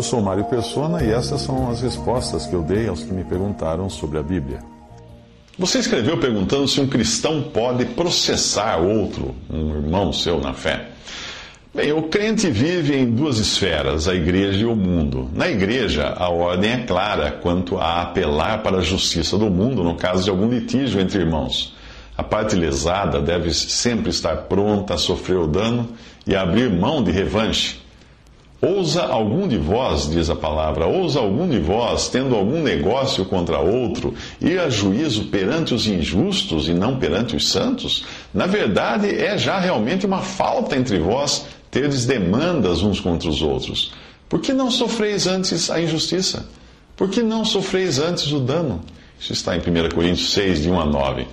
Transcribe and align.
Eu 0.00 0.04
sou 0.04 0.22
Mário 0.22 0.44
Persona 0.44 1.04
e 1.04 1.10
essas 1.10 1.42
são 1.42 1.70
as 1.70 1.82
respostas 1.82 2.46
que 2.46 2.54
eu 2.54 2.62
dei 2.62 2.88
aos 2.88 3.02
que 3.02 3.12
me 3.12 3.22
perguntaram 3.22 3.90
sobre 3.90 4.18
a 4.18 4.22
Bíblia. 4.22 4.60
Você 5.58 5.78
escreveu 5.78 6.16
perguntando 6.16 6.66
se 6.66 6.80
um 6.80 6.86
cristão 6.86 7.42
pode 7.42 7.84
processar 7.84 8.78
outro, 8.78 9.34
um 9.50 9.74
irmão 9.76 10.10
seu 10.10 10.40
na 10.40 10.54
fé. 10.54 10.88
Bem, 11.74 11.92
o 11.92 12.04
crente 12.04 12.48
vive 12.48 12.96
em 12.96 13.10
duas 13.10 13.36
esferas, 13.36 14.08
a 14.08 14.14
igreja 14.14 14.60
e 14.60 14.64
o 14.64 14.74
mundo. 14.74 15.28
Na 15.34 15.50
igreja, 15.50 16.14
a 16.16 16.30
ordem 16.30 16.70
é 16.70 16.78
clara 16.86 17.32
quanto 17.32 17.76
a 17.76 18.00
apelar 18.00 18.62
para 18.62 18.78
a 18.78 18.82
justiça 18.82 19.36
do 19.36 19.50
mundo 19.50 19.84
no 19.84 19.96
caso 19.96 20.24
de 20.24 20.30
algum 20.30 20.48
litígio 20.48 20.98
entre 20.98 21.18
irmãos. 21.18 21.76
A 22.16 22.22
parte 22.22 22.56
lesada 22.56 23.20
deve 23.20 23.52
sempre 23.52 24.08
estar 24.08 24.34
pronta 24.44 24.94
a 24.94 24.98
sofrer 24.98 25.36
o 25.36 25.46
dano 25.46 25.90
e 26.26 26.34
a 26.34 26.40
abrir 26.40 26.70
mão 26.70 27.04
de 27.04 27.10
revanche. 27.10 27.89
Ousa 28.62 29.04
algum 29.04 29.48
de 29.48 29.56
vós, 29.56 30.10
diz 30.10 30.28
a 30.28 30.36
palavra, 30.36 30.86
ousa 30.86 31.18
algum 31.18 31.48
de 31.48 31.58
vós, 31.58 32.08
tendo 32.08 32.34
algum 32.34 32.62
negócio 32.62 33.24
contra 33.24 33.58
outro, 33.58 34.14
ir 34.38 34.60
a 34.60 34.68
juízo 34.68 35.24
perante 35.24 35.72
os 35.72 35.86
injustos 35.86 36.68
e 36.68 36.74
não 36.74 36.98
perante 36.98 37.34
os 37.34 37.48
santos? 37.48 38.04
Na 38.34 38.46
verdade, 38.46 39.08
é 39.08 39.38
já 39.38 39.58
realmente 39.58 40.04
uma 40.04 40.20
falta 40.20 40.76
entre 40.76 40.98
vós 40.98 41.46
terdes 41.70 42.04
demandas 42.04 42.82
uns 42.82 43.00
contra 43.00 43.30
os 43.30 43.40
outros. 43.40 43.92
Por 44.28 44.40
que 44.40 44.52
não 44.52 44.70
sofreis 44.70 45.26
antes 45.26 45.70
a 45.70 45.80
injustiça? 45.80 46.46
Por 46.94 47.08
que 47.08 47.22
não 47.22 47.46
sofreis 47.46 47.98
antes 47.98 48.30
o 48.30 48.40
dano? 48.40 48.82
Isso 49.18 49.32
está 49.32 49.56
em 49.56 49.60
1 49.60 49.94
Coríntios 49.94 50.32
6, 50.32 50.62
de 50.62 50.70
1 50.70 50.80
a 50.80 50.84
9. 50.84 51.26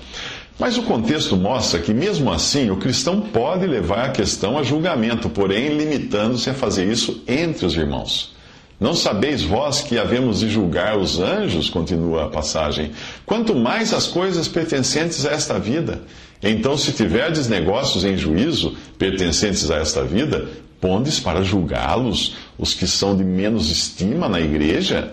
Mas 0.60 0.76
o 0.76 0.84
contexto 0.84 1.38
mostra 1.38 1.80
que, 1.80 1.94
mesmo 1.94 2.32
assim, 2.32 2.72
o 2.72 2.78
cristão 2.78 3.22
pode 3.22 3.68
levar 3.68 4.06
a 4.06 4.12
questão 4.12 4.58
a 4.58 4.64
julgamento, 4.64 5.30
porém 5.30 5.78
limitando-se 5.78 6.50
a 6.50 6.54
fazer 6.54 6.92
isso 6.92 7.22
entre 7.28 7.66
os 7.66 7.76
irmãos. 7.76 8.36
Não 8.80 8.94
sabeis 8.94 9.42
vós 9.42 9.82
que 9.82 9.98
havemos 9.98 10.40
de 10.40 10.50
julgar 10.50 10.98
os 10.98 11.20
anjos? 11.20 11.70
Continua 11.70 12.26
a 12.26 12.30
passagem. 12.30 12.92
Quanto 13.26 13.56
mais 13.56 13.94
as 13.94 14.08
coisas 14.08 14.48
pertencentes 14.48 15.26
a 15.26 15.32
esta 15.32 15.60
vida. 15.60 16.02
Então, 16.42 16.78
se 16.78 16.92
tiverdes 16.92 17.48
negócios 17.48 18.04
em 18.04 18.16
juízo 18.16 18.76
pertencentes 18.98 19.70
a 19.72 19.78
esta 19.78 20.04
vida, 20.04 20.48
pondes 20.80 21.20
para 21.20 21.44
julgá-los 21.44 22.36
os 22.58 22.74
que 22.74 22.86
são 22.86 23.18
de 23.18 23.24
menos 23.24 23.72
estima 23.72 24.30
na 24.30 24.40
igreja? 24.40 25.12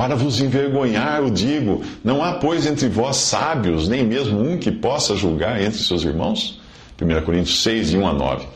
Para 0.00 0.16
vos 0.16 0.40
envergonhar, 0.40 1.22
o 1.22 1.30
digo: 1.30 1.82
não 2.02 2.24
há, 2.24 2.32
pois, 2.32 2.64
entre 2.64 2.88
vós 2.88 3.16
sábios, 3.16 3.86
nem 3.86 4.02
mesmo 4.02 4.40
um 4.40 4.56
que 4.56 4.72
possa 4.72 5.14
julgar 5.14 5.60
entre 5.60 5.78
seus 5.78 6.04
irmãos? 6.04 6.58
1 6.98 7.20
Coríntios 7.22 7.62
6, 7.62 7.90
de 7.90 7.98
1 7.98 8.08
a 8.08 8.12
9. 8.14 8.46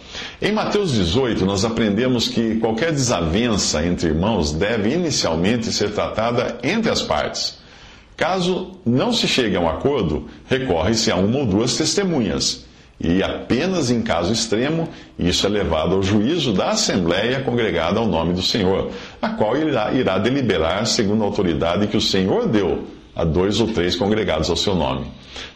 Em 0.41 0.53
Mateus 0.53 0.93
18, 0.93 1.45
nós 1.45 1.63
aprendemos 1.63 2.29
que 2.29 2.55
qualquer 2.57 2.93
desavença 2.93 3.85
entre 3.85 4.09
irmãos 4.09 4.53
deve 4.53 4.95
inicialmente 4.95 5.71
ser 5.71 5.91
tratada 5.91 6.57
entre 6.63 6.91
as 6.91 7.03
partes. 7.03 7.59
Caso 8.17 8.79
não 8.83 9.13
se 9.13 9.29
chegue 9.29 9.57
a 9.57 9.61
um 9.61 9.69
acordo, 9.69 10.27
recorre-se 10.47 11.11
a 11.11 11.17
uma 11.17 11.41
ou 11.41 11.45
duas 11.45 11.77
testemunhas. 11.77 12.65
E 13.05 13.23
apenas 13.23 13.91
em 13.91 14.01
caso 14.01 14.33
extremo, 14.33 14.89
isso 15.19 15.47
é 15.47 15.51
levado 15.51 15.95
ao 15.95 16.03
juízo 16.03 16.55
da 16.55 16.71
Assembleia 16.71 17.43
congregada 17.43 18.01
ao 18.01 18.07
nome 18.07 18.33
do 18.33 18.41
Senhor, 18.41 18.91
a 19.21 19.29
qual 19.29 19.55
irá, 19.59 19.93
irá 19.93 20.17
deliberar 20.17 20.87
segundo 20.87 21.23
a 21.23 21.27
autoridade 21.27 21.87
que 21.87 21.99
o 21.99 22.01
Senhor 22.01 22.49
deu 22.49 22.85
a 23.15 23.23
dois 23.23 23.61
ou 23.61 23.69
três 23.69 23.95
congregados 23.95 24.49
ao 24.49 24.57
seu 24.57 24.75
nome. 24.75 25.05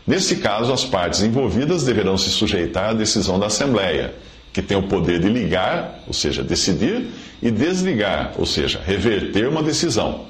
Nesse 0.07 0.37
caso, 0.37 0.71
as 0.75 0.85
partes 0.85 1.23
envolvidas 1.23 1.85
deverão 1.85 2.19
se 2.19 2.29
sujeitar 2.29 2.91
à 2.91 2.93
decisão 2.93 3.39
da 3.39 3.47
Assembleia, 3.47 4.13
que 4.53 4.61
tem 4.61 4.77
o 4.77 4.83
poder 4.83 5.19
de 5.19 5.31
ligar, 5.31 6.03
ou 6.07 6.13
seja, 6.13 6.43
decidir, 6.43 7.07
e 7.41 7.51
desligar, 7.51 8.35
ou 8.37 8.45
seja, 8.45 8.79
reverter 8.85 9.49
uma 9.49 9.63
decisão. 9.63 10.27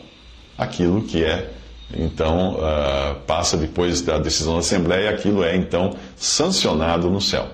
Aquilo 0.56 1.02
que 1.02 1.24
é 1.24 1.50
então 1.96 2.56
uh, 2.56 3.14
passa 3.26 3.56
depois 3.56 4.00
da 4.02 4.18
decisão 4.18 4.54
da 4.54 4.60
Assembleia, 4.60 5.10
aquilo 5.10 5.42
é 5.42 5.56
então 5.56 5.96
sancionado 6.16 7.08
no 7.10 7.20
céu. 7.20 7.46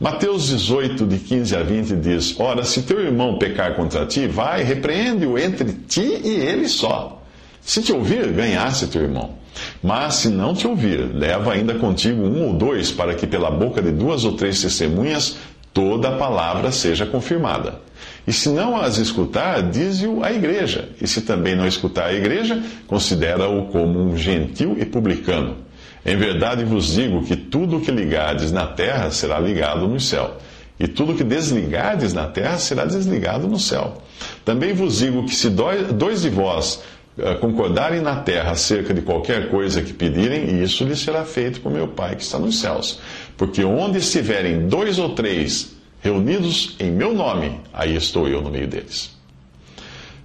Mateus 0.00 0.46
18, 0.46 1.06
de 1.06 1.18
15 1.18 1.56
a 1.56 1.62
20 1.62 1.96
diz: 1.96 2.38
Ora, 2.38 2.64
se 2.64 2.82
teu 2.82 3.00
irmão 3.00 3.36
pecar 3.36 3.74
contra 3.74 4.06
ti, 4.06 4.28
vai, 4.28 4.62
repreende-o 4.62 5.36
entre 5.36 5.72
ti 5.88 6.20
e 6.24 6.28
ele 6.36 6.68
só. 6.68 7.20
Se 7.60 7.82
te 7.82 7.92
ouvir, 7.92 8.30
ganhasse 8.32 8.86
teu 8.86 9.02
irmão. 9.02 9.34
Mas 9.82 10.14
se 10.14 10.28
não 10.28 10.54
te 10.54 10.68
ouvir, 10.68 11.00
leva 11.12 11.52
ainda 11.52 11.74
contigo 11.74 12.22
um 12.22 12.46
ou 12.46 12.54
dois, 12.54 12.92
para 12.92 13.12
que 13.14 13.26
pela 13.26 13.50
boca 13.50 13.82
de 13.82 13.90
duas 13.90 14.24
ou 14.24 14.34
três 14.34 14.62
testemunhas 14.62 15.36
toda 15.74 16.10
a 16.10 16.16
palavra 16.16 16.70
seja 16.70 17.04
confirmada. 17.04 17.80
E 18.28 18.32
se 18.34 18.50
não 18.50 18.76
as 18.76 18.98
escutar, 18.98 19.62
dize-o 19.62 20.22
à 20.22 20.30
igreja. 20.30 20.90
E 21.00 21.08
se 21.08 21.22
também 21.22 21.56
não 21.56 21.66
escutar 21.66 22.08
a 22.08 22.12
igreja, 22.12 22.62
considera-o 22.86 23.68
como 23.68 23.98
um 23.98 24.18
gentil 24.18 24.76
e 24.78 24.84
publicano. 24.84 25.56
Em 26.04 26.14
verdade 26.14 26.62
vos 26.62 26.92
digo 26.92 27.24
que 27.24 27.34
tudo 27.34 27.78
o 27.78 27.80
que 27.80 27.90
ligardes 27.90 28.52
na 28.52 28.66
terra 28.66 29.10
será 29.10 29.40
ligado 29.40 29.88
no 29.88 29.98
céu, 29.98 30.36
e 30.78 30.86
tudo 30.86 31.12
o 31.12 31.16
que 31.16 31.24
desligardes 31.24 32.12
na 32.12 32.26
terra 32.26 32.58
será 32.58 32.84
desligado 32.84 33.48
no 33.48 33.58
céu. 33.58 33.96
Também 34.44 34.74
vos 34.74 34.98
digo 34.98 35.24
que 35.24 35.34
se 35.34 35.48
dois 35.48 36.20
de 36.20 36.28
vós 36.28 36.82
eh, 37.16 37.34
concordarem 37.36 38.02
na 38.02 38.16
terra 38.16 38.50
acerca 38.50 38.92
de 38.92 39.00
qualquer 39.00 39.48
coisa 39.48 39.80
que 39.80 39.94
pedirem, 39.94 40.62
isso 40.62 40.84
lhes 40.84 40.98
será 40.98 41.24
feito 41.24 41.62
por 41.62 41.72
meu 41.72 41.88
Pai 41.88 42.14
que 42.14 42.22
está 42.22 42.38
nos 42.38 42.60
céus. 42.60 43.00
Porque 43.38 43.64
onde 43.64 43.96
estiverem 43.96 44.68
dois 44.68 44.98
ou 44.98 45.14
três 45.14 45.77
reunidos 46.00 46.76
em 46.78 46.90
meu 46.90 47.14
nome, 47.14 47.60
aí 47.72 47.96
estou 47.96 48.28
eu 48.28 48.40
no 48.40 48.50
meio 48.50 48.66
deles. 48.66 49.16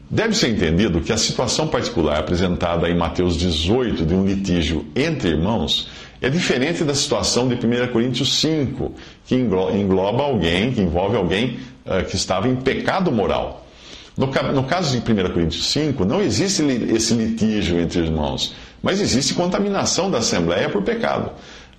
Deve 0.09 0.35
ser 0.35 0.49
entendido 0.49 1.01
que 1.01 1.11
a 1.11 1.17
situação 1.17 1.67
particular 1.67 2.19
apresentada 2.19 2.87
em 2.87 2.95
Mateus 2.95 3.35
18 3.35 4.05
de 4.05 4.13
um 4.13 4.25
litígio 4.25 4.85
entre 4.95 5.29
irmãos 5.29 5.89
é 6.21 6.29
diferente 6.29 6.83
da 6.83 6.93
situação 6.93 7.47
de 7.47 7.55
1 7.55 7.87
Coríntios 7.91 8.39
5, 8.39 8.93
que 9.25 9.35
engloba 9.35 10.23
alguém, 10.23 10.71
que 10.71 10.81
envolve 10.81 11.17
alguém 11.17 11.59
uh, 11.85 12.05
que 12.07 12.15
estava 12.15 12.47
em 12.47 12.55
pecado 12.55 13.11
moral. 13.11 13.67
No, 14.15 14.27
no 14.27 14.63
caso 14.63 14.97
de 14.97 14.99
1 14.99 15.33
Coríntios 15.33 15.71
5, 15.71 16.05
não 16.05 16.21
existe 16.21 16.61
esse 16.93 17.13
litígio 17.13 17.79
entre 17.79 17.99
irmãos, 17.99 18.55
mas 18.81 19.01
existe 19.01 19.33
contaminação 19.33 20.11
da 20.11 20.19
Assembleia 20.19 20.69
por 20.69 20.83
pecado. 20.83 21.31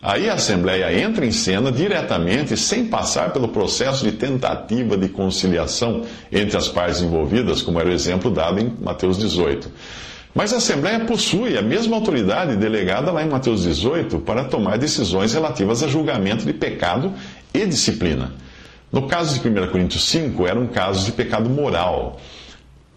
Aí 0.06 0.28
a 0.28 0.34
Assembleia 0.34 0.92
entra 1.02 1.24
em 1.24 1.32
cena 1.32 1.72
diretamente, 1.72 2.58
sem 2.58 2.84
passar 2.84 3.32
pelo 3.32 3.48
processo 3.48 4.04
de 4.04 4.12
tentativa 4.12 4.98
de 4.98 5.08
conciliação 5.08 6.02
entre 6.30 6.58
as 6.58 6.68
partes 6.68 7.00
envolvidas, 7.00 7.62
como 7.62 7.80
era 7.80 7.88
o 7.88 7.92
exemplo 7.92 8.30
dado 8.30 8.60
em 8.60 8.70
Mateus 8.82 9.16
18. 9.18 9.72
Mas 10.34 10.52
a 10.52 10.58
Assembleia 10.58 11.00
possui 11.06 11.56
a 11.56 11.62
mesma 11.62 11.96
autoridade 11.96 12.54
delegada 12.54 13.10
lá 13.10 13.22
em 13.24 13.30
Mateus 13.30 13.62
18 13.62 14.18
para 14.18 14.44
tomar 14.44 14.76
decisões 14.76 15.32
relativas 15.32 15.82
a 15.82 15.88
julgamento 15.88 16.44
de 16.44 16.52
pecado 16.52 17.10
e 17.54 17.64
disciplina. 17.64 18.30
No 18.92 19.08
caso 19.08 19.40
de 19.40 19.48
1 19.48 19.68
Coríntios 19.68 20.04
5, 20.04 20.46
era 20.46 20.60
um 20.60 20.66
caso 20.66 21.06
de 21.06 21.12
pecado 21.12 21.48
moral. 21.48 22.20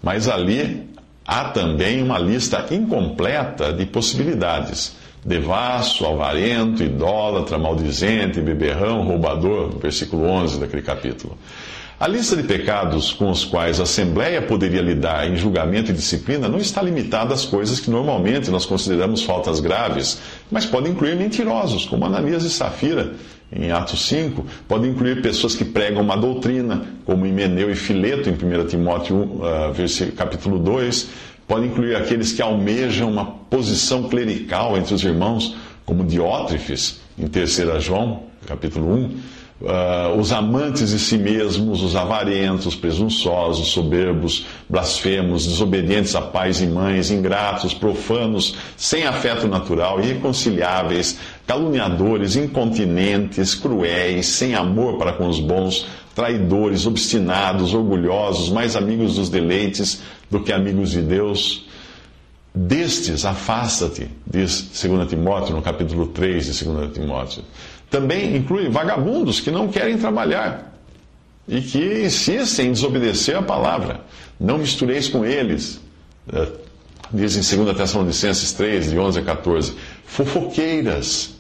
Mas 0.04 0.28
ali 0.28 0.84
há 1.26 1.46
também 1.46 2.04
uma 2.04 2.20
lista 2.20 2.66
incompleta 2.70 3.72
de 3.72 3.86
possibilidades 3.86 5.07
devasso, 5.26 6.06
avarento, 6.06 6.84
idólatra, 6.84 7.58
maldizente, 7.58 8.42
beberrão, 8.42 9.04
roubador, 9.04 9.78
versículo 9.80 10.24
11 10.26 10.60
daquele 10.60 10.82
capítulo. 10.82 11.38
A 12.00 12.08
lista 12.08 12.36
de 12.36 12.44
pecados 12.44 13.12
com 13.12 13.32
os 13.32 13.44
quais 13.44 13.80
a 13.80 13.84
Assembleia 13.84 14.40
poderia 14.40 14.82
lidar 14.82 15.28
em 15.28 15.36
julgamento 15.36 15.90
e 15.90 15.96
disciplina 15.96 16.48
não 16.48 16.60
está 16.60 16.80
limitada 16.80 17.34
às 17.34 17.44
coisas 17.44 17.80
que 17.80 17.90
normalmente 17.90 18.52
nós 18.52 18.68
consideramos 18.68 19.24
faltas 19.24 19.60
graves, 19.60 20.20
mas 20.52 20.64
pode 20.64 20.92
incluir 20.92 21.16
mentirosos, 21.16 21.86
como 21.86 22.06
Ananias 22.06 22.44
e 22.44 22.52
Safira, 22.52 23.14
em 23.52 23.72
Atos 23.72 24.08
5, 24.08 24.46
pode 24.68 24.88
incluir 24.88 25.24
pessoas 25.24 25.56
que 25.56 25.66
pregam 25.66 26.04
uma 26.04 26.16
doutrina, 26.16 26.86
como 27.04 27.26
Himeneu 27.26 27.72
e 27.72 27.76
Fileto, 27.76 28.30
em 28.30 28.34
1 28.34 28.68
Timóteo 28.68 29.16
uh, 29.18 30.12
capítulo 30.16 30.60
2, 30.60 31.10
Pode 31.48 31.66
incluir 31.66 31.96
aqueles 31.96 32.34
que 32.34 32.42
almejam 32.42 33.10
uma 33.10 33.26
posição 33.26 34.10
clerical 34.10 34.78
entre 34.78 34.94
os 34.94 35.04
irmãos, 35.04 35.56
como 35.86 36.04
Diótrefes, 36.04 37.00
em 37.18 37.26
3 37.26 37.82
João, 37.82 38.24
capítulo 38.46 38.94
1. 38.94 39.04
uh, 39.62 40.20
os 40.20 40.34
amantes 40.34 40.90
de 40.90 41.00
si 41.00 41.18
mesmos, 41.18 41.82
os 41.82 41.96
avarentos, 41.96 42.76
presunçosos, 42.76 43.70
soberbos, 43.70 44.46
blasfemos, 44.70 45.46
desobedientes 45.48 46.16
a 46.16 46.22
pais 46.22 46.62
e 46.62 46.68
mães, 46.68 47.10
ingratos, 47.12 47.74
profanos, 47.74 48.56
sem 48.76 49.06
afeto 49.06 49.48
natural, 49.48 50.02
irreconciliáveis, 50.02 51.18
caluniadores, 51.48 52.36
incontinentes, 52.36 53.56
cruéis, 53.56 54.26
sem 54.28 54.54
amor 54.54 54.98
para 54.98 55.14
com 55.14 55.28
os 55.30 55.40
bons, 55.40 55.88
traidores, 56.18 56.88
obstinados, 56.88 57.76
orgulhosos, 57.76 58.50
mais 58.50 58.76
amigos 58.76 59.18
dos 59.18 59.30
deleites 59.30 60.02
do 60.32 60.40
que 60.40 60.52
amigos 60.52 60.90
de 60.90 61.04
Deus. 61.04 61.68
Destes, 62.56 63.24
afasta-te, 63.24 64.10
diz 64.26 64.68
2 64.84 65.08
Timóteo, 65.08 65.56
no 65.56 65.62
capítulo 65.62 66.08
3 66.08 66.44
de 66.58 66.66
2 66.66 66.92
Timóteo. 66.92 67.44
Também 67.88 68.36
inclui 68.36 68.68
vagabundos 68.68 69.40
que 69.40 69.52
não 69.52 69.68
querem 69.68 69.96
trabalhar 70.00 70.76
e 71.48 71.62
que 71.62 72.04
insistem 72.04 72.70
em 72.70 72.72
desobedecer 72.72 73.38
a 73.38 73.44
palavra. 73.44 74.02
Não 74.40 74.58
mistureis 74.58 75.08
com 75.08 75.24
eles. 75.24 75.80
Eh, 76.34 76.48
diz 77.14 77.36
em 77.36 77.64
2 77.64 77.78
Tessalonicenses 77.78 78.54
3, 78.54 78.90
de 78.90 78.98
11 78.98 79.20
a 79.20 79.22
14. 79.22 79.76
Fofoqueiras. 80.04 81.38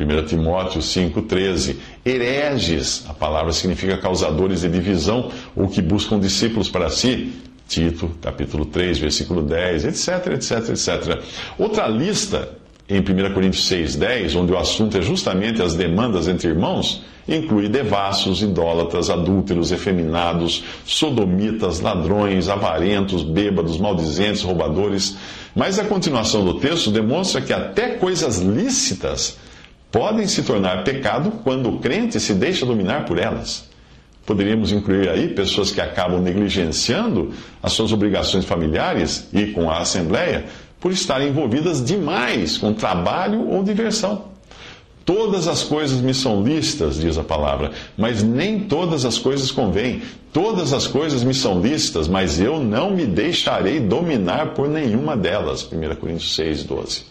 1 0.00 0.26
Timóteo 0.26 0.80
5,13. 0.80 1.76
Hereges, 2.04 3.04
a 3.08 3.12
palavra 3.12 3.52
significa 3.52 3.98
causadores 3.98 4.62
de 4.62 4.68
divisão 4.68 5.30
ou 5.54 5.68
que 5.68 5.82
buscam 5.82 6.18
discípulos 6.18 6.68
para 6.68 6.88
si. 6.88 7.32
Tito, 7.68 8.10
capítulo 8.20 8.64
3, 8.66 8.98
versículo 8.98 9.42
10, 9.42 9.84
etc, 9.84 10.32
etc, 10.32 10.70
etc. 10.70 11.22
Outra 11.56 11.86
lista 11.86 12.48
em 12.88 12.98
1 12.98 13.32
Coríntios 13.32 13.70
6,10, 13.70 14.34
onde 14.34 14.52
o 14.52 14.58
assunto 14.58 14.98
é 14.98 15.02
justamente 15.02 15.62
as 15.62 15.74
demandas 15.76 16.26
entre 16.26 16.48
irmãos, 16.48 17.04
inclui 17.28 17.68
devassos, 17.68 18.42
idólatras, 18.42 19.08
adúlteros, 19.08 19.70
efeminados, 19.70 20.64
sodomitas, 20.84 21.78
ladrões, 21.78 22.48
avarentos, 22.48 23.22
bêbados, 23.22 23.78
maldizentes, 23.78 24.42
roubadores. 24.42 25.16
Mas 25.54 25.78
a 25.78 25.84
continuação 25.84 26.44
do 26.44 26.54
texto 26.54 26.90
demonstra 26.90 27.40
que 27.40 27.52
até 27.52 27.90
coisas 27.90 28.38
lícitas 28.38 29.38
podem 29.90 30.26
se 30.26 30.42
tornar 30.42 30.84
pecado 30.84 31.32
quando 31.42 31.68
o 31.68 31.78
crente 31.78 32.20
se 32.20 32.34
deixa 32.34 32.64
dominar 32.64 33.04
por 33.04 33.18
elas. 33.18 33.68
Poderíamos 34.24 34.70
incluir 34.70 35.08
aí 35.08 35.28
pessoas 35.28 35.72
que 35.72 35.80
acabam 35.80 36.20
negligenciando 36.20 37.32
as 37.62 37.72
suas 37.72 37.92
obrigações 37.92 38.44
familiares 38.44 39.28
e 39.32 39.46
com 39.46 39.70
a 39.70 39.78
Assembleia 39.78 40.44
por 40.78 40.92
estarem 40.92 41.28
envolvidas 41.28 41.84
demais 41.84 42.56
com 42.56 42.72
trabalho 42.72 43.48
ou 43.48 43.62
diversão. 43.62 44.30
Todas 45.04 45.48
as 45.48 45.64
coisas 45.64 46.00
me 46.00 46.14
são 46.14 46.42
listas, 46.42 47.00
diz 47.00 47.18
a 47.18 47.24
palavra, 47.24 47.72
mas 47.96 48.22
nem 48.22 48.60
todas 48.60 49.04
as 49.04 49.18
coisas 49.18 49.50
convêm. 49.50 50.02
Todas 50.32 50.72
as 50.72 50.86
coisas 50.86 51.24
me 51.24 51.34
são 51.34 51.60
listas, 51.60 52.06
mas 52.06 52.38
eu 52.38 52.62
não 52.62 52.94
me 52.94 53.04
deixarei 53.06 53.80
dominar 53.80 54.54
por 54.54 54.68
nenhuma 54.68 55.16
delas. 55.16 55.64
1 55.64 55.96
Coríntios 55.96 56.36
6, 56.36 56.62
12. 56.62 57.09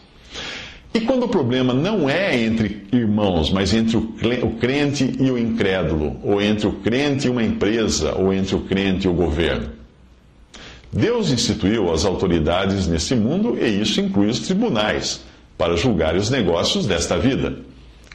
E 0.91 1.01
quando 1.01 1.23
o 1.23 1.29
problema 1.29 1.71
não 1.71 2.09
é 2.09 2.35
entre 2.35 2.87
irmãos, 2.91 3.51
mas 3.51 3.73
entre 3.73 3.95
o 3.95 4.51
crente 4.59 5.15
e 5.19 5.29
o 5.29 5.37
incrédulo, 5.37 6.17
ou 6.23 6.41
entre 6.41 6.67
o 6.67 6.73
crente 6.73 7.27
e 7.27 7.29
uma 7.29 7.43
empresa, 7.43 8.15
ou 8.15 8.33
entre 8.33 8.55
o 8.55 8.61
crente 8.61 9.05
e 9.05 9.09
o 9.09 9.13
governo? 9.13 9.69
Deus 10.91 11.29
instituiu 11.29 11.91
as 11.91 12.03
autoridades 12.03 12.87
nesse 12.87 13.13
mundo 13.13 13.55
e 13.61 13.81
isso 13.81 14.01
inclui 14.01 14.29
os 14.29 14.39
tribunais 14.39 15.21
para 15.55 15.75
julgar 15.75 16.15
os 16.15 16.31
negócios 16.31 16.87
desta 16.87 17.17
vida. 17.17 17.59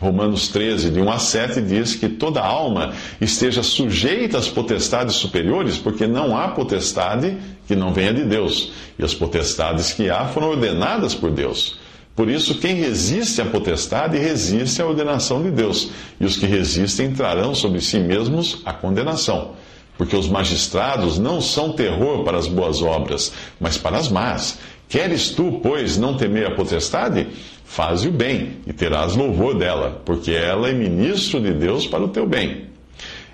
Romanos 0.00 0.48
13, 0.48 0.90
de 0.90 1.00
1 1.00 1.10
a 1.10 1.18
7, 1.20 1.62
diz 1.62 1.94
que 1.94 2.08
toda 2.08 2.42
alma 2.42 2.92
esteja 3.20 3.62
sujeita 3.62 4.38
às 4.38 4.48
potestades 4.48 5.14
superiores, 5.14 5.78
porque 5.78 6.08
não 6.08 6.36
há 6.36 6.48
potestade 6.48 7.36
que 7.68 7.76
não 7.76 7.92
venha 7.92 8.12
de 8.12 8.24
Deus, 8.24 8.72
e 8.98 9.04
as 9.04 9.14
potestades 9.14 9.92
que 9.92 10.10
há 10.10 10.26
foram 10.26 10.50
ordenadas 10.50 11.14
por 11.14 11.30
Deus. 11.30 11.78
Por 12.14 12.28
isso, 12.28 12.58
quem 12.60 12.76
resiste 12.76 13.40
à 13.40 13.44
potestade 13.44 14.16
resiste 14.16 14.80
à 14.80 14.86
ordenação 14.86 15.42
de 15.42 15.50
Deus, 15.50 15.90
e 16.20 16.24
os 16.24 16.36
que 16.36 16.46
resistem 16.46 17.12
trarão 17.12 17.54
sobre 17.54 17.80
si 17.80 17.98
mesmos 17.98 18.62
a 18.64 18.72
condenação. 18.72 19.52
Porque 19.98 20.16
os 20.16 20.28
magistrados 20.28 21.18
não 21.18 21.40
são 21.40 21.72
terror 21.72 22.22
para 22.24 22.38
as 22.38 22.46
boas 22.46 22.82
obras, 22.82 23.32
mas 23.60 23.76
para 23.76 23.96
as 23.96 24.08
más. 24.08 24.58
Queres 24.88 25.30
tu, 25.30 25.60
pois, 25.62 25.96
não 25.96 26.16
temer 26.16 26.46
a 26.46 26.54
potestade? 26.54 27.26
Faze 27.64 28.06
o 28.06 28.12
bem 28.12 28.58
e 28.66 28.72
terás 28.72 29.16
louvor 29.16 29.58
dela, 29.58 30.00
porque 30.04 30.30
ela 30.30 30.68
é 30.68 30.72
ministro 30.72 31.40
de 31.40 31.52
Deus 31.52 31.86
para 31.86 32.04
o 32.04 32.08
teu 32.08 32.26
bem. 32.26 32.66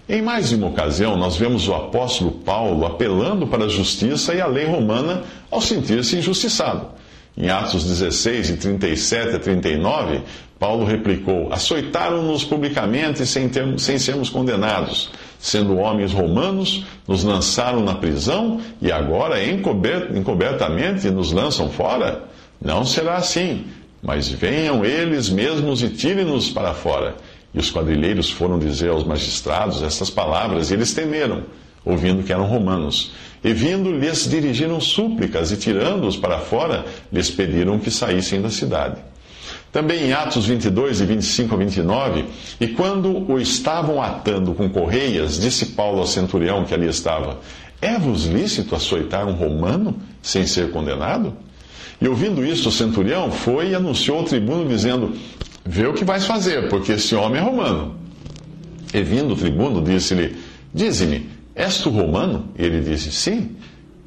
Em 0.09 0.23
mais 0.23 0.49
de 0.49 0.55
uma 0.56 0.69
ocasião, 0.69 1.17
nós 1.17 1.37
vemos 1.37 1.69
o 1.69 1.75
apóstolo 1.75 2.33
Paulo 2.33 2.87
apelando 2.87 3.47
para 3.47 3.67
a 3.67 3.69
justiça 3.69 4.35
e 4.35 4.41
a 4.41 4.47
lei 4.47 4.65
romana 4.65 5.25
ao 5.50 5.61
sentir-se 5.61 6.17
injustiçado. 6.17 7.00
Em 7.37 7.49
Atos 7.49 7.85
16, 7.85 8.49
de 8.49 8.56
37 8.56 9.37
a 9.37 9.38
39, 9.38 10.23
Paulo 10.59 10.85
replicou: 10.85 11.50
Açoitaram-nos 11.53 12.44
publicamente 12.44 13.25
sem, 13.25 13.49
termos, 13.49 13.82
sem 13.82 13.99
sermos 13.99 14.29
condenados. 14.29 15.11
Sendo 15.38 15.79
homens 15.79 16.12
romanos, 16.12 16.85
nos 17.09 17.25
lançaram 17.25 17.81
na 17.82 17.94
prisão 17.94 18.61
e 18.82 18.93
agora 18.93 19.38
encobertamente 19.43 21.11
nos 21.11 21.32
lançam 21.32 21.71
fora? 21.71 22.25
Não 22.61 22.85
será 22.85 23.17
assim, 23.17 23.65
mas 24.03 24.29
venham 24.29 24.85
eles 24.85 25.31
mesmos 25.31 25.83
e 25.83 25.88
tirem-nos 25.88 26.50
para 26.50 26.75
fora. 26.75 27.15
E 27.55 27.59
os 27.59 27.71
quadrilheiros 27.71 28.31
foram 28.31 28.59
dizer 28.59 28.91
aos 28.91 29.03
magistrados 29.03 29.83
estas 29.83 30.11
palavras 30.11 30.71
e 30.71 30.75
eles 30.75 30.93
temeram, 30.93 31.44
ouvindo 31.85 32.23
que 32.23 32.33
eram 32.33 32.44
romanos. 32.44 33.12
E 33.42 33.52
vindo, 33.52 33.90
lhes 33.90 34.28
dirigiram 34.28 34.81
súplicas 34.81 35.50
e 35.50 35.56
tirando-os 35.56 36.16
para 36.16 36.38
fora, 36.38 36.84
lhes 37.12 37.31
pediram 37.31 37.78
que 37.78 37.90
saíssem 37.90 38.40
da 38.42 38.50
cidade. 38.50 38.96
Também 39.72 40.08
em 40.08 40.12
Atos 40.12 40.46
22, 40.46 40.98
de 40.98 41.06
25 41.06 41.54
a 41.54 41.58
29, 41.58 42.25
e 42.60 42.69
quando 42.69 43.31
o 43.31 43.38
estavam 43.40 44.02
atando 44.02 44.52
com 44.52 44.69
correias, 44.69 45.40
disse 45.40 45.66
Paulo 45.66 46.00
ao 46.00 46.06
centurião 46.06 46.64
que 46.64 46.75
ali 46.75 46.88
estava: 46.88 47.38
É-vos 47.81 48.26
lícito 48.26 48.75
açoitar 48.75 49.26
um 49.28 49.32
romano 49.32 49.96
sem 50.20 50.44
ser 50.46 50.70
condenado? 50.70 51.34
E 52.00 52.08
ouvindo 52.08 52.44
isto, 52.44 52.69
o 52.69 52.72
centurião 52.72 53.31
foi 53.31 53.70
e 53.70 53.75
anunciou 53.75 54.19
ao 54.19 54.25
tribuno, 54.25 54.69
dizendo: 54.69 55.14
Vê 55.64 55.87
o 55.87 55.94
que 55.94 56.04
vais 56.04 56.25
fazer, 56.26 56.69
porque 56.69 56.92
esse 56.92 57.14
homem 57.14 57.40
é 57.40 57.44
romano. 57.44 57.94
E 58.92 59.02
vindo 59.02 59.34
o 59.34 59.37
tribuno, 59.37 59.82
disse-lhe: 59.82 60.37
Dize-me, 60.75 61.28
és 61.61 61.79
tu 61.79 61.91
romano? 61.91 62.49
E 62.59 62.64
ele 62.64 62.81
disse: 62.81 63.12
Sim. 63.12 63.57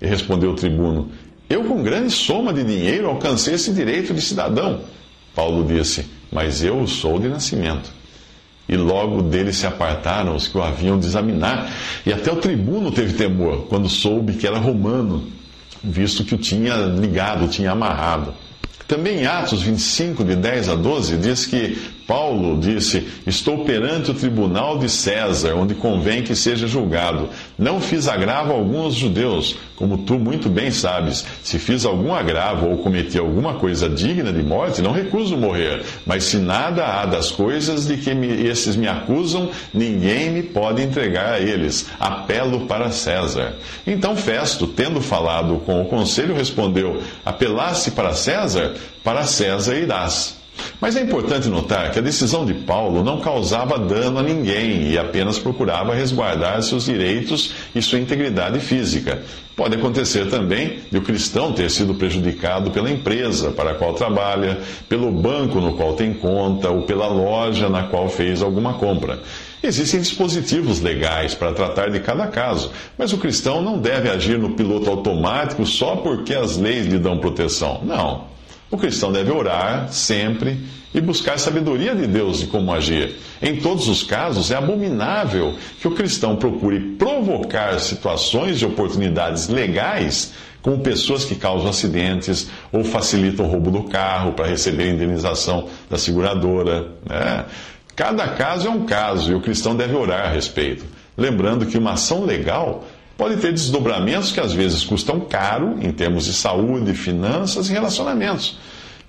E 0.01 0.07
respondeu 0.07 0.51
o 0.51 0.55
tribuno: 0.55 1.09
Eu, 1.49 1.63
com 1.63 1.83
grande 1.83 2.11
soma 2.11 2.51
de 2.51 2.63
dinheiro, 2.63 3.07
alcancei 3.07 3.53
esse 3.53 3.71
direito 3.71 4.13
de 4.13 4.21
cidadão. 4.21 4.81
Paulo 5.35 5.65
disse: 5.65 6.05
Mas 6.31 6.63
eu 6.63 6.79
o 6.79 6.87
sou 6.87 7.19
de 7.19 7.27
nascimento. 7.27 7.91
E 8.67 8.77
logo 8.77 9.21
dele 9.21 9.51
se 9.51 9.67
apartaram 9.67 10.35
os 10.35 10.47
que 10.47 10.57
o 10.57 10.63
haviam 10.63 10.97
de 10.97 11.05
examinar. 11.05 11.71
E 12.05 12.13
até 12.13 12.31
o 12.31 12.37
tribuno 12.37 12.91
teve 12.91 13.13
temor, 13.13 13.67
quando 13.67 13.89
soube 13.89 14.33
que 14.33 14.47
era 14.47 14.57
romano, 14.57 15.27
visto 15.83 16.23
que 16.23 16.33
o 16.33 16.37
tinha 16.37 16.75
ligado, 16.75 17.45
o 17.45 17.47
tinha 17.47 17.71
amarrado. 17.71 18.33
Também 18.87 19.19
em 19.19 19.25
Atos 19.25 19.61
25, 19.61 20.23
de 20.23 20.35
10 20.35 20.69
a 20.69 20.75
12, 20.75 21.17
diz 21.17 21.45
que 21.45 21.77
Paulo 22.07 22.59
disse: 22.59 23.07
Estou 23.25 23.63
perante 23.63 24.11
o 24.11 24.13
tribunal 24.13 24.77
de 24.77 24.89
César, 24.89 25.55
onde 25.55 25.73
convém 25.73 26.21
que 26.21 26.35
seja 26.35 26.67
julgado. 26.67 27.29
Não 27.57 27.79
fiz 27.79 28.07
agravo 28.07 28.51
algum 28.51 28.81
aos 28.81 28.95
judeus, 28.95 29.55
como 29.75 29.99
tu 29.99 30.15
muito 30.15 30.49
bem 30.49 30.69
sabes. 30.69 31.25
Se 31.41 31.57
fiz 31.57 31.85
algum 31.85 32.13
agravo 32.13 32.67
ou 32.67 32.77
cometi 32.77 33.17
alguma 33.17 33.53
coisa 33.53 33.89
digna 33.89 34.33
de 34.33 34.43
morte, 34.43 34.81
não 34.81 34.91
recuso 34.91 35.37
morrer. 35.37 35.83
Mas 36.05 36.25
se 36.25 36.37
nada 36.37 36.85
há 36.85 37.05
das 37.05 37.31
coisas 37.31 37.87
de 37.87 37.97
que 37.97 38.13
me, 38.13 38.27
esses 38.47 38.75
me 38.75 38.87
acusam, 38.87 39.49
ninguém 39.73 40.29
me 40.29 40.43
pode 40.43 40.81
entregar 40.81 41.33
a 41.35 41.39
eles. 41.39 41.87
Apelo 41.99 42.67
para 42.67 42.91
César. 42.91 43.53
Então 43.87 44.15
Festo, 44.15 44.67
tendo 44.67 45.01
falado 45.01 45.61
com 45.65 45.81
o 45.81 45.85
conselho, 45.85 46.35
respondeu: 46.35 47.01
Apelaste 47.25 47.91
para 47.91 48.13
César? 48.13 48.73
Para 49.03 49.23
César 49.23 49.75
irás. 49.75 50.42
Mas 50.79 50.95
é 50.95 51.01
importante 51.01 51.47
notar 51.47 51.91
que 51.91 51.99
a 51.99 52.01
decisão 52.01 52.45
de 52.45 52.53
Paulo 52.53 53.03
não 53.03 53.19
causava 53.21 53.79
dano 53.79 54.19
a 54.19 54.23
ninguém 54.23 54.89
e 54.91 54.97
apenas 54.97 55.39
procurava 55.39 55.95
resguardar 55.95 56.61
seus 56.61 56.85
direitos 56.85 57.53
e 57.73 57.81
sua 57.81 57.99
integridade 57.99 58.59
física. 58.59 59.21
Pode 59.55 59.75
acontecer 59.75 60.29
também 60.29 60.79
de 60.91 60.97
o 60.97 61.01
cristão 61.01 61.53
ter 61.53 61.69
sido 61.69 61.93
prejudicado 61.93 62.71
pela 62.71 62.89
empresa 62.89 63.51
para 63.51 63.71
a 63.71 63.75
qual 63.75 63.93
trabalha, 63.93 64.59
pelo 64.89 65.11
banco 65.11 65.61
no 65.61 65.77
qual 65.77 65.93
tem 65.93 66.13
conta 66.13 66.69
ou 66.69 66.81
pela 66.81 67.07
loja 67.07 67.69
na 67.69 67.83
qual 67.83 68.09
fez 68.09 68.41
alguma 68.41 68.73
compra. 68.73 69.19
Existem 69.61 70.01
dispositivos 70.01 70.81
legais 70.81 71.33
para 71.33 71.53
tratar 71.53 71.89
de 71.89 72.01
cada 72.01 72.27
caso, 72.27 72.71
mas 72.97 73.13
o 73.13 73.17
cristão 73.17 73.61
não 73.61 73.77
deve 73.77 74.09
agir 74.09 74.37
no 74.37 74.55
piloto 74.55 74.89
automático 74.89 75.65
só 75.65 75.95
porque 75.95 76.33
as 76.33 76.57
leis 76.57 76.87
lhe 76.87 76.99
dão 76.99 77.17
proteção. 77.19 77.79
Não. 77.85 78.32
O 78.73 78.77
cristão 78.77 79.11
deve 79.11 79.31
orar 79.31 79.93
sempre 79.93 80.57
e 80.95 80.99
buscar 80.99 81.37
sabedoria 81.37 81.93
de 81.93 82.07
Deus 82.07 82.39
de 82.39 82.47
como 82.47 82.73
agir. 82.73 83.13
Em 83.39 83.57
todos 83.57 83.87
os 83.87 84.01
casos, 84.01 84.49
é 84.49 84.55
abominável 84.55 85.53
que 85.79 85.87
o 85.87 85.91
cristão 85.91 86.35
procure 86.37 86.79
provocar 86.97 87.79
situações 87.79 88.59
e 88.59 88.65
oportunidades 88.65 89.47
legais, 89.47 90.33
como 90.63 90.79
pessoas 90.79 91.23
que 91.23 91.35
causam 91.35 91.69
acidentes 91.69 92.49
ou 92.71 92.83
facilitam 92.83 93.45
o 93.45 93.47
roubo 93.47 93.69
do 93.69 93.83
carro 93.83 94.33
para 94.33 94.47
receber 94.47 94.89
indenização 94.89 95.67
da 95.87 95.99
seguradora. 95.99 96.87
Né? 97.07 97.45
Cada 97.95 98.27
caso 98.29 98.69
é 98.69 98.71
um 98.71 98.87
caso 98.87 99.33
e 99.33 99.35
o 99.35 99.41
cristão 99.41 99.75
deve 99.75 99.93
orar 99.93 100.25
a 100.25 100.31
respeito. 100.31 100.83
Lembrando 101.15 101.67
que 101.67 101.77
uma 101.77 101.91
ação 101.91 102.25
legal 102.25 102.83
pode 103.17 103.37
ter 103.37 103.51
desdobramentos 103.51 104.31
que 104.31 104.39
às 104.39 104.53
vezes 104.53 104.83
custam 104.83 105.19
caro 105.19 105.77
em 105.81 105.91
termos 105.91 106.25
de 106.25 106.33
saúde, 106.33 106.93
finanças 106.93 107.69
e 107.69 107.73
relacionamentos. 107.73 108.57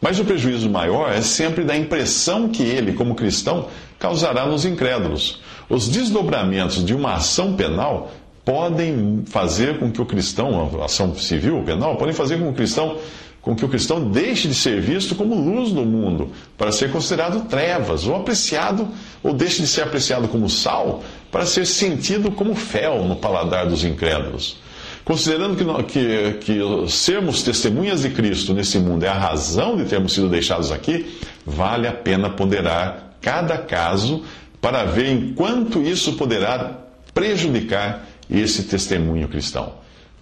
Mas 0.00 0.18
o 0.18 0.24
prejuízo 0.24 0.68
maior 0.68 1.10
é 1.10 1.22
sempre 1.22 1.64
da 1.64 1.76
impressão 1.76 2.48
que 2.48 2.62
ele, 2.62 2.92
como 2.92 3.14
cristão, 3.14 3.68
causará 3.98 4.44
nos 4.46 4.64
incrédulos. 4.66 5.40
Os 5.68 5.88
desdobramentos 5.88 6.84
de 6.84 6.94
uma 6.94 7.14
ação 7.14 7.54
penal 7.54 8.12
podem 8.44 9.22
fazer 9.26 9.78
com 9.78 9.90
que 9.90 10.02
o 10.02 10.04
cristão, 10.04 10.82
ação 10.84 11.14
civil 11.14 11.56
ou 11.56 11.62
penal, 11.62 11.96
podem 11.96 12.12
fazer 12.12 12.36
com 12.36 12.44
que 12.44 12.50
o 12.50 12.54
cristão 12.54 12.98
com 13.44 13.54
que 13.54 13.64
o 13.64 13.68
cristão 13.68 14.08
deixe 14.10 14.48
de 14.48 14.54
ser 14.54 14.80
visto 14.80 15.14
como 15.14 15.34
luz 15.34 15.70
no 15.70 15.84
mundo, 15.84 16.30
para 16.56 16.72
ser 16.72 16.90
considerado 16.90 17.46
trevas, 17.46 18.06
ou 18.06 18.16
apreciado, 18.16 18.88
ou 19.22 19.34
deixe 19.34 19.60
de 19.60 19.68
ser 19.68 19.82
apreciado 19.82 20.26
como 20.28 20.48
sal, 20.48 21.02
para 21.34 21.46
ser 21.46 21.66
sentido 21.66 22.30
como 22.30 22.54
fel 22.54 23.04
no 23.06 23.16
paladar 23.16 23.66
dos 23.66 23.82
incrédulos. 23.82 24.56
Considerando 25.04 25.56
que, 25.84 25.92
que, 25.92 26.34
que 26.34 26.88
sermos 26.92 27.42
testemunhas 27.42 28.02
de 28.02 28.10
Cristo 28.10 28.54
nesse 28.54 28.78
mundo 28.78 29.02
é 29.02 29.08
a 29.08 29.18
razão 29.18 29.76
de 29.76 29.84
termos 29.84 30.12
sido 30.12 30.28
deixados 30.28 30.70
aqui, 30.70 31.18
vale 31.44 31.88
a 31.88 31.92
pena 31.92 32.30
ponderar 32.30 33.16
cada 33.20 33.58
caso 33.58 34.22
para 34.60 34.84
ver 34.84 35.08
em 35.08 35.34
quanto 35.34 35.82
isso 35.82 36.12
poderá 36.12 36.78
prejudicar 37.12 38.06
esse 38.30 38.62
testemunho 38.62 39.26
cristão. 39.26 39.72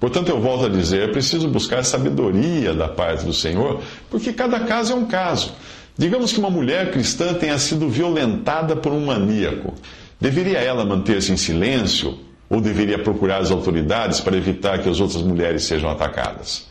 Portanto, 0.01 0.31
eu 0.31 0.41
volto 0.41 0.65
a 0.65 0.69
dizer: 0.71 1.11
é 1.11 1.13
preciso 1.13 1.47
buscar 1.47 1.85
sabedoria 1.85 2.73
da 2.73 2.89
parte 2.89 3.27
do 3.27 3.35
Senhor, 3.35 3.83
porque 4.09 4.33
cada 4.33 4.61
caso 4.61 4.95
é 4.95 4.97
um 4.97 5.05
caso. 5.05 5.53
Digamos 5.97 6.33
que 6.33 6.39
uma 6.39 6.49
mulher 6.49 6.91
cristã 6.91 7.35
tenha 7.35 7.59
sido 7.59 7.87
violentada 7.87 8.75
por 8.75 8.93
um 8.93 9.05
maníaco. 9.05 9.75
Deveria 10.23 10.59
ela 10.59 10.85
manter-se 10.85 11.33
em 11.33 11.37
silêncio 11.37 12.17
ou 12.49 12.61
deveria 12.61 12.97
procurar 12.97 13.39
as 13.39 13.51
autoridades 13.51 14.21
para 14.21 14.37
evitar 14.37 14.79
que 14.79 14.89
as 14.89 15.01
outras 15.01 15.21
mulheres 15.21 15.65
sejam 15.65 15.91
atacadas? 15.91 16.69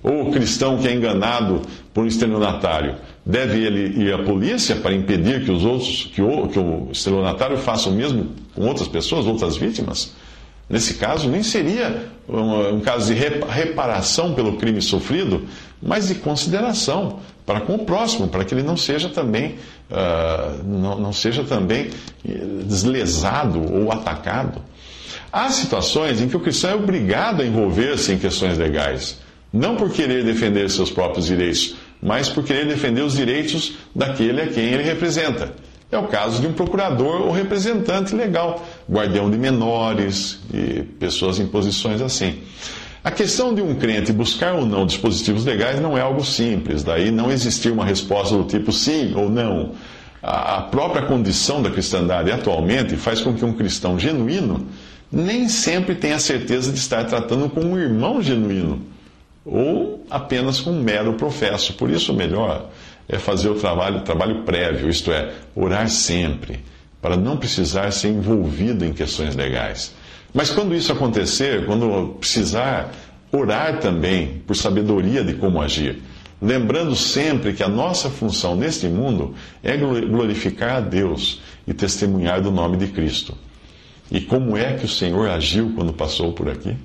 Ou 0.00 0.28
o 0.28 0.30
cristão 0.30 0.78
que 0.78 0.86
é 0.86 0.94
enganado 0.94 1.62
por 1.92 2.04
um 2.04 2.06
estelionatário, 2.06 2.94
deve 3.26 3.64
ele 3.64 4.00
ir 4.00 4.14
à 4.14 4.22
polícia 4.22 4.76
para 4.76 4.94
impedir 4.94 5.44
que 5.44 5.50
os 5.50 5.64
outros, 5.64 6.08
que 6.14 6.22
o, 6.22 6.46
que 6.46 6.56
o 6.60 6.88
estelionatário 6.92 7.58
faça 7.58 7.88
o 7.88 7.92
mesmo 7.92 8.28
com 8.54 8.64
outras 8.64 8.86
pessoas, 8.86 9.26
outras 9.26 9.56
vítimas? 9.56 10.14
Nesse 10.70 10.94
caso, 10.94 11.28
nem 11.28 11.42
seria 11.42 12.10
um, 12.28 12.76
um, 12.76 12.80
caso 12.80 13.12
de 13.12 13.20
reparação 13.20 14.34
pelo 14.34 14.56
crime 14.56 14.80
sofrido, 14.80 15.42
mas 15.82 16.06
de 16.06 16.14
consideração 16.14 17.18
para 17.46 17.60
com 17.60 17.74
o 17.74 17.84
próximo, 17.84 18.28
para 18.28 18.44
que 18.44 18.54
ele 18.54 18.62
não 18.62 18.76
seja 18.76 19.08
também, 19.08 19.56
uh, 19.90 20.62
não, 20.64 20.98
não 20.98 21.12
seja 21.12 21.44
também 21.44 21.90
eh, 22.26 22.38
deslesado 22.64 23.60
ou 23.72 23.92
atacado. 23.92 24.62
Há 25.30 25.50
situações 25.50 26.20
em 26.20 26.28
que 26.28 26.36
o 26.36 26.40
cristão 26.40 26.70
é 26.70 26.74
obrigado 26.74 27.42
a 27.42 27.44
envolver-se 27.44 28.12
em 28.12 28.18
questões 28.18 28.56
legais, 28.56 29.18
não 29.52 29.76
por 29.76 29.90
querer 29.90 30.24
defender 30.24 30.70
seus 30.70 30.90
próprios 30.90 31.26
direitos, 31.26 31.76
mas 32.00 32.28
por 32.28 32.44
querer 32.44 32.66
defender 32.66 33.02
os 33.02 33.14
direitos 33.14 33.74
daquele 33.94 34.40
a 34.40 34.46
quem 34.46 34.64
ele 34.64 34.82
representa. 34.82 35.52
É 35.92 35.98
o 35.98 36.08
caso 36.08 36.40
de 36.40 36.46
um 36.46 36.52
procurador 36.52 37.22
ou 37.22 37.30
representante 37.30 38.14
legal, 38.14 38.64
guardião 38.90 39.30
de 39.30 39.36
menores 39.38 40.40
e 40.52 40.82
pessoas 40.82 41.38
em 41.38 41.46
posições 41.46 42.00
assim. 42.00 42.42
A 43.04 43.10
questão 43.10 43.54
de 43.54 43.60
um 43.60 43.74
crente 43.74 44.14
buscar 44.14 44.54
ou 44.54 44.64
não 44.64 44.86
dispositivos 44.86 45.44
legais 45.44 45.78
não 45.78 45.96
é 45.96 46.00
algo 46.00 46.24
simples, 46.24 46.82
daí 46.82 47.10
não 47.10 47.30
existir 47.30 47.70
uma 47.70 47.84
resposta 47.84 48.34
do 48.34 48.44
tipo 48.44 48.72
sim 48.72 49.12
ou 49.14 49.28
não. 49.28 49.72
A 50.22 50.62
própria 50.62 51.02
condição 51.02 51.60
da 51.60 51.70
cristandade 51.70 52.32
atualmente 52.32 52.96
faz 52.96 53.20
com 53.20 53.34
que 53.34 53.44
um 53.44 53.52
cristão 53.52 53.98
genuíno 53.98 54.66
nem 55.12 55.50
sempre 55.50 55.94
tenha 55.94 56.18
certeza 56.18 56.72
de 56.72 56.78
estar 56.78 57.04
tratando 57.04 57.50
com 57.50 57.60
um 57.60 57.78
irmão 57.78 58.22
genuíno 58.22 58.80
ou 59.44 60.02
apenas 60.08 60.58
com 60.58 60.70
um 60.70 60.80
mero 60.80 61.12
professo. 61.12 61.74
Por 61.74 61.90
isso, 61.90 62.14
melhor 62.14 62.70
é 63.06 63.18
fazer 63.18 63.50
o 63.50 63.54
trabalho, 63.54 64.00
trabalho 64.00 64.44
prévio, 64.44 64.88
isto 64.88 65.12
é, 65.12 65.30
orar 65.54 65.90
sempre, 65.90 66.60
para 67.02 67.18
não 67.18 67.36
precisar 67.36 67.90
ser 67.90 68.08
envolvido 68.08 68.82
em 68.82 68.94
questões 68.94 69.36
legais. 69.36 69.94
Mas 70.34 70.50
quando 70.50 70.74
isso 70.74 70.90
acontecer, 70.90 71.64
quando 71.64 72.16
precisar, 72.18 72.92
orar 73.30 73.78
também 73.78 74.42
por 74.44 74.56
sabedoria 74.56 75.22
de 75.22 75.34
como 75.34 75.62
agir. 75.62 76.02
Lembrando 76.42 76.96
sempre 76.96 77.52
que 77.52 77.62
a 77.62 77.68
nossa 77.68 78.10
função 78.10 78.56
neste 78.56 78.88
mundo 78.88 79.34
é 79.62 79.76
glorificar 79.76 80.76
a 80.76 80.80
Deus 80.80 81.40
e 81.66 81.72
testemunhar 81.72 82.42
do 82.42 82.50
nome 82.50 82.76
de 82.76 82.88
Cristo. 82.88 83.34
E 84.10 84.20
como 84.20 84.56
é 84.56 84.74
que 84.74 84.84
o 84.84 84.88
Senhor 84.88 85.30
agiu 85.30 85.72
quando 85.74 85.92
passou 85.92 86.32
por 86.32 86.48
aqui? 86.48 86.76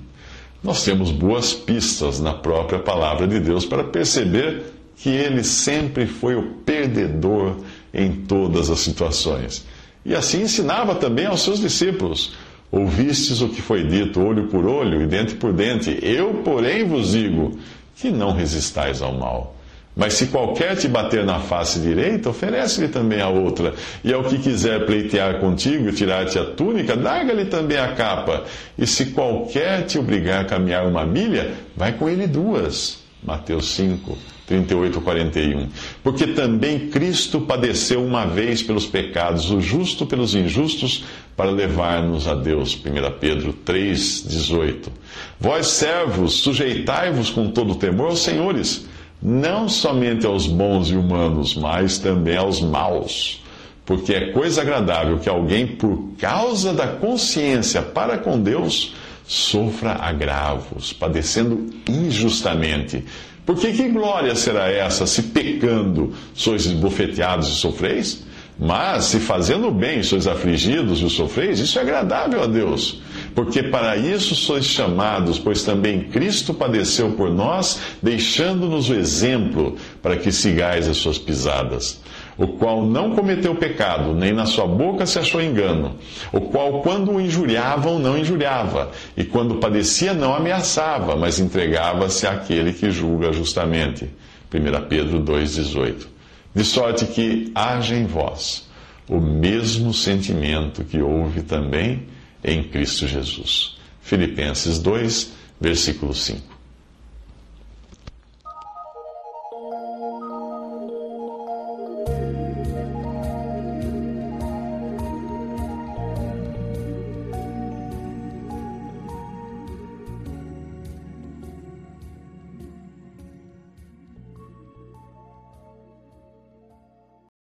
Nós 0.62 0.84
temos 0.84 1.10
boas 1.10 1.52
pistas 1.52 2.20
na 2.20 2.32
própria 2.32 2.78
palavra 2.78 3.26
de 3.26 3.40
Deus 3.40 3.64
para 3.66 3.82
perceber 3.84 4.62
que 4.96 5.08
ele 5.08 5.42
sempre 5.42 6.06
foi 6.06 6.36
o 6.36 6.54
perdedor 6.64 7.56
em 7.92 8.12
todas 8.12 8.70
as 8.70 8.80
situações. 8.80 9.66
E 10.04 10.14
assim 10.14 10.42
ensinava 10.42 10.94
também 10.94 11.26
aos 11.26 11.42
seus 11.42 11.60
discípulos: 11.60 12.34
Ouvistes 12.70 13.40
o 13.40 13.48
que 13.48 13.60
foi 13.60 13.84
dito, 13.84 14.22
olho 14.22 14.46
por 14.46 14.64
olho 14.64 15.02
e 15.02 15.06
dente 15.06 15.34
por 15.34 15.52
dente. 15.52 15.98
Eu, 16.02 16.42
porém, 16.44 16.84
vos 16.84 17.12
digo 17.12 17.58
que 17.96 18.10
não 18.10 18.32
resistais 18.32 19.02
ao 19.02 19.12
mal. 19.12 19.56
Mas 19.96 20.14
se 20.14 20.26
qualquer 20.28 20.76
te 20.76 20.86
bater 20.86 21.24
na 21.24 21.40
face 21.40 21.80
direita, 21.80 22.30
oferece-lhe 22.30 22.88
também 22.88 23.20
a 23.20 23.28
outra. 23.28 23.74
E 24.04 24.12
ao 24.12 24.22
que 24.22 24.38
quiser 24.38 24.86
pleitear 24.86 25.40
contigo 25.40 25.88
e 25.88 25.92
tirar-te 25.92 26.38
a 26.38 26.44
túnica, 26.44 26.94
larga-lhe 26.94 27.46
também 27.46 27.76
a 27.76 27.92
capa. 27.92 28.44
E 28.78 28.86
se 28.86 29.06
qualquer 29.06 29.84
te 29.84 29.98
obrigar 29.98 30.42
a 30.42 30.44
caminhar 30.44 30.86
uma 30.86 31.04
milha, 31.04 31.52
vai 31.76 31.92
com 31.92 32.08
ele 32.08 32.26
duas. 32.28 33.00
Mateus 33.22 33.74
5, 33.74 34.16
38 34.50 34.98
a 34.98 35.02
41. 35.02 35.68
Porque 36.02 36.26
também 36.26 36.88
Cristo 36.88 37.40
padeceu 37.40 38.04
uma 38.04 38.26
vez 38.26 38.62
pelos 38.62 38.84
pecados, 38.84 39.50
o 39.50 39.60
justo 39.60 40.04
pelos 40.04 40.34
injustos, 40.34 41.04
para 41.36 41.50
levar-nos 41.50 42.26
a 42.26 42.34
Deus. 42.34 42.74
1 42.74 43.18
Pedro 43.20 43.52
3, 43.52 44.26
18. 44.28 44.90
Vós, 45.38 45.68
servos, 45.68 46.34
sujeitai-vos 46.40 47.30
com 47.30 47.48
todo 47.50 47.76
temor 47.76 48.10
aos 48.10 48.22
senhores, 48.22 48.86
não 49.22 49.68
somente 49.68 50.26
aos 50.26 50.48
bons 50.48 50.90
e 50.90 50.96
humanos, 50.96 51.54
mas 51.54 51.98
também 51.98 52.36
aos 52.36 52.60
maus. 52.60 53.40
Porque 53.86 54.12
é 54.12 54.32
coisa 54.32 54.62
agradável 54.62 55.18
que 55.18 55.28
alguém, 55.28 55.66
por 55.66 56.10
causa 56.18 56.72
da 56.72 56.88
consciência 56.88 57.82
para 57.82 58.18
com 58.18 58.40
Deus, 58.40 58.94
sofra 59.26 59.92
agravos, 59.92 60.92
padecendo 60.92 61.70
injustamente. 61.88 63.04
Porque 63.44 63.72
que 63.72 63.88
glória 63.88 64.34
será 64.34 64.70
essa 64.70 65.06
se 65.06 65.24
pecando 65.24 66.12
sois 66.34 66.66
esbofeteados 66.66 67.48
e 67.48 67.52
sofreis? 67.56 68.24
Mas 68.58 69.04
se 69.04 69.18
fazendo 69.18 69.70
bem 69.70 70.02
sois 70.02 70.26
afligidos 70.26 71.00
e 71.00 71.08
sofreis, 71.08 71.58
isso 71.60 71.78
é 71.78 71.82
agradável 71.82 72.42
a 72.42 72.46
Deus. 72.46 73.00
Porque 73.34 73.62
para 73.62 73.96
isso 73.96 74.34
sois 74.34 74.66
chamados, 74.66 75.38
pois 75.38 75.62
também 75.62 76.02
Cristo 76.10 76.52
padeceu 76.52 77.12
por 77.12 77.30
nós, 77.30 77.80
deixando-nos 78.02 78.90
o 78.90 78.94
exemplo 78.94 79.76
para 80.02 80.16
que 80.16 80.30
sigais 80.30 80.86
as 80.86 80.98
suas 80.98 81.16
pisadas 81.16 82.00
o 82.40 82.48
qual 82.48 82.86
não 82.86 83.14
cometeu 83.14 83.54
pecado, 83.54 84.14
nem 84.14 84.32
na 84.32 84.46
sua 84.46 84.66
boca 84.66 85.04
se 85.04 85.18
achou 85.18 85.42
engano, 85.42 85.96
o 86.32 86.40
qual, 86.40 86.80
quando 86.80 87.12
o 87.12 87.20
injuriavam, 87.20 87.98
não 87.98 88.16
injuriava, 88.16 88.90
e 89.14 89.24
quando 89.24 89.56
padecia, 89.56 90.14
não 90.14 90.34
ameaçava, 90.34 91.14
mas 91.16 91.38
entregava-se 91.38 92.26
àquele 92.26 92.72
que 92.72 92.90
julga 92.90 93.30
justamente. 93.30 94.08
1 94.52 94.88
Pedro 94.88 95.22
2,18. 95.22 96.06
De 96.54 96.64
sorte 96.64 97.04
que 97.04 97.52
haja 97.54 97.94
em 97.94 98.06
vós 98.06 98.66
o 99.06 99.20
mesmo 99.20 99.92
sentimento 99.92 100.82
que 100.82 101.02
houve 101.02 101.42
também 101.42 102.06
em 102.42 102.62
Cristo 102.62 103.06
Jesus. 103.06 103.76
Filipenses 104.00 104.78
2, 104.78 105.32
versículo 105.60 106.14
5. 106.14 106.49